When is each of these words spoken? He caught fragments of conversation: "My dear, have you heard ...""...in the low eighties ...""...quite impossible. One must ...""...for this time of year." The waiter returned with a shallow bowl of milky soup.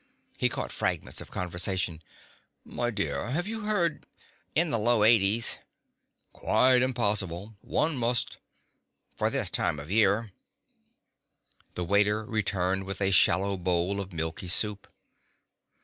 He 0.35 0.49
caught 0.49 0.71
fragments 0.71 1.21
of 1.21 1.29
conversation: 1.29 2.01
"My 2.65 2.89
dear, 2.89 3.27
have 3.29 3.45
you 3.45 3.65
heard 3.67 4.07
...""...in 4.55 4.71
the 4.71 4.79
low 4.79 5.03
eighties 5.03 5.59
...""...quite 6.33 6.81
impossible. 6.81 7.53
One 7.61 7.97
must 7.99 8.39
...""...for 9.15 9.29
this 9.29 9.51
time 9.51 9.79
of 9.79 9.91
year." 9.91 10.31
The 11.75 11.83
waiter 11.85 12.25
returned 12.25 12.85
with 12.85 12.99
a 12.99 13.11
shallow 13.11 13.57
bowl 13.57 14.01
of 14.01 14.11
milky 14.11 14.47
soup. 14.47 14.87